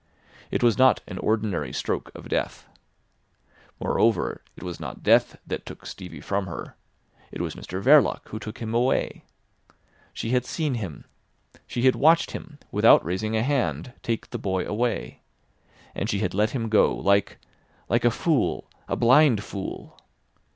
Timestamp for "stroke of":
1.71-2.27